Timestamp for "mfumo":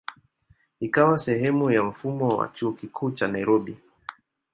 1.83-2.27